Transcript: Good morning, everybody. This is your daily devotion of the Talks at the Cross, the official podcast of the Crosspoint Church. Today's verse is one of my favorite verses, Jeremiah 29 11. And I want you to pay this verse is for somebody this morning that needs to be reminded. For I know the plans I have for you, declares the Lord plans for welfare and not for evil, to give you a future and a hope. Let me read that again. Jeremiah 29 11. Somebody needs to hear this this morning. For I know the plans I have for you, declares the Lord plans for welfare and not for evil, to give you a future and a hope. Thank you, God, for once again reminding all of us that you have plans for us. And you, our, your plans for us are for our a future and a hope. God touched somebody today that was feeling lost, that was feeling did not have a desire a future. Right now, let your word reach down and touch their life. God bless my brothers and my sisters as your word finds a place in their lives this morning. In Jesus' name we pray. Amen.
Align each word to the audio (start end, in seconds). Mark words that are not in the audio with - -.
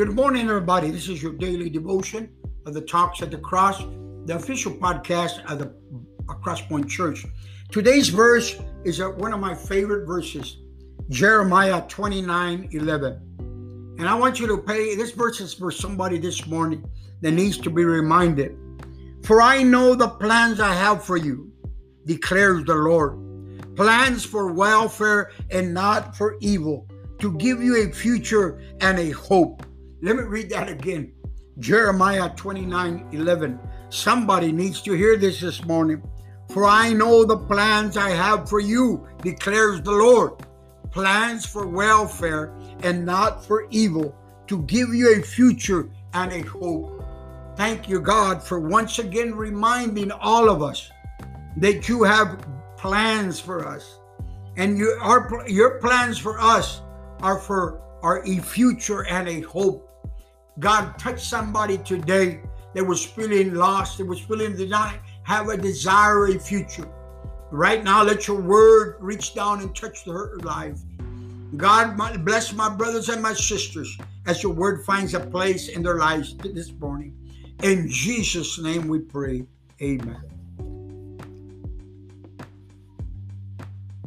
Good 0.00 0.14
morning, 0.14 0.48
everybody. 0.48 0.90
This 0.90 1.10
is 1.10 1.22
your 1.22 1.34
daily 1.34 1.68
devotion 1.68 2.30
of 2.64 2.72
the 2.72 2.80
Talks 2.80 3.20
at 3.20 3.30
the 3.30 3.36
Cross, 3.36 3.82
the 4.24 4.34
official 4.34 4.72
podcast 4.72 5.44
of 5.44 5.58
the 5.58 5.74
Crosspoint 6.24 6.88
Church. 6.88 7.26
Today's 7.70 8.08
verse 8.08 8.58
is 8.82 8.98
one 8.98 9.34
of 9.34 9.40
my 9.40 9.54
favorite 9.54 10.06
verses, 10.06 10.56
Jeremiah 11.10 11.82
29 11.86 12.70
11. 12.72 13.96
And 13.98 14.08
I 14.08 14.14
want 14.14 14.40
you 14.40 14.46
to 14.46 14.56
pay 14.56 14.96
this 14.96 15.10
verse 15.10 15.38
is 15.38 15.52
for 15.52 15.70
somebody 15.70 16.16
this 16.16 16.46
morning 16.46 16.82
that 17.20 17.32
needs 17.32 17.58
to 17.58 17.68
be 17.68 17.84
reminded. 17.84 18.56
For 19.22 19.42
I 19.42 19.62
know 19.62 19.94
the 19.94 20.08
plans 20.08 20.60
I 20.60 20.72
have 20.72 21.04
for 21.04 21.18
you, 21.18 21.52
declares 22.06 22.64
the 22.64 22.74
Lord 22.74 23.76
plans 23.76 24.24
for 24.24 24.50
welfare 24.50 25.32
and 25.50 25.74
not 25.74 26.16
for 26.16 26.38
evil, 26.40 26.88
to 27.18 27.36
give 27.36 27.62
you 27.62 27.86
a 27.86 27.92
future 27.92 28.62
and 28.80 28.98
a 28.98 29.10
hope. 29.10 29.66
Let 30.02 30.16
me 30.16 30.22
read 30.22 30.50
that 30.50 30.68
again. 30.68 31.12
Jeremiah 31.58 32.30
29 32.30 33.08
11. 33.12 33.58
Somebody 33.90 34.50
needs 34.50 34.80
to 34.82 34.92
hear 34.92 35.16
this 35.16 35.40
this 35.40 35.64
morning. 35.64 36.02
For 36.48 36.64
I 36.64 36.92
know 36.92 37.24
the 37.24 37.36
plans 37.36 37.96
I 37.96 38.10
have 38.10 38.48
for 38.48 38.60
you, 38.60 39.06
declares 39.22 39.82
the 39.82 39.92
Lord 39.92 40.32
plans 40.90 41.46
for 41.46 41.66
welfare 41.66 42.52
and 42.82 43.04
not 43.04 43.44
for 43.44 43.66
evil, 43.70 44.16
to 44.48 44.62
give 44.62 44.92
you 44.92 45.14
a 45.14 45.22
future 45.22 45.88
and 46.14 46.32
a 46.32 46.40
hope. 46.40 47.04
Thank 47.56 47.88
you, 47.88 48.00
God, 48.00 48.42
for 48.42 48.58
once 48.58 48.98
again 48.98 49.34
reminding 49.34 50.10
all 50.10 50.48
of 50.48 50.62
us 50.62 50.90
that 51.58 51.88
you 51.88 52.02
have 52.02 52.44
plans 52.76 53.38
for 53.38 53.66
us. 53.66 53.98
And 54.56 54.78
you, 54.78 54.98
our, 55.00 55.44
your 55.46 55.78
plans 55.78 56.18
for 56.18 56.40
us 56.40 56.80
are 57.22 57.38
for 57.38 57.80
our 58.02 58.24
a 58.24 58.38
future 58.38 59.06
and 59.06 59.28
a 59.28 59.40
hope. 59.40 59.86
God 60.58 60.98
touched 60.98 61.26
somebody 61.26 61.78
today 61.78 62.40
that 62.74 62.84
was 62.84 63.04
feeling 63.04 63.54
lost, 63.54 63.98
that 63.98 64.06
was 64.06 64.20
feeling 64.20 64.56
did 64.56 64.70
not 64.70 64.94
have 65.24 65.48
a 65.48 65.56
desire 65.56 66.26
a 66.26 66.38
future. 66.38 66.88
Right 67.50 67.82
now, 67.82 68.02
let 68.02 68.28
your 68.28 68.40
word 68.40 68.96
reach 69.00 69.34
down 69.34 69.60
and 69.60 69.74
touch 69.74 70.04
their 70.04 70.36
life. 70.42 70.78
God 71.56 71.96
bless 72.24 72.52
my 72.52 72.68
brothers 72.68 73.08
and 73.08 73.20
my 73.22 73.34
sisters 73.34 73.98
as 74.26 74.42
your 74.42 74.52
word 74.52 74.84
finds 74.84 75.14
a 75.14 75.20
place 75.20 75.68
in 75.68 75.82
their 75.82 75.96
lives 75.96 76.36
this 76.36 76.72
morning. 76.72 77.16
In 77.62 77.88
Jesus' 77.88 78.58
name 78.60 78.86
we 78.86 79.00
pray. 79.00 79.44
Amen. 79.82 80.39